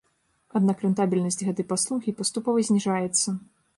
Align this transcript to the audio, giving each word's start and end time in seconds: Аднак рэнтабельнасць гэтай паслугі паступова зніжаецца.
Аднак 0.59 0.77
рэнтабельнасць 0.85 1.37
гэтай 1.49 1.65
паслугі 1.73 2.17
паступова 2.23 2.67
зніжаецца. 2.71 3.27